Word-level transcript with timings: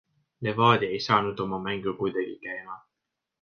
Levadia 0.45 0.89
ei 0.95 1.03
saanud 1.07 1.43
oma 1.45 1.59
mängu 1.67 1.93
kuidagi 2.01 2.35
käima. 2.47 2.81